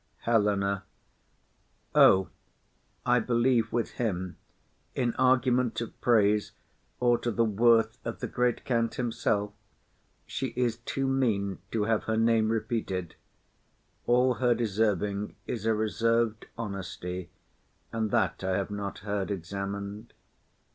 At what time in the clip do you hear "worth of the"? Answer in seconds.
7.45-8.25